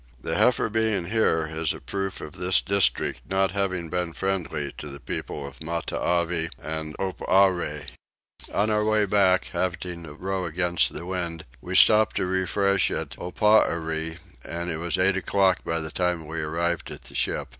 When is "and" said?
6.59-6.97, 14.43-14.71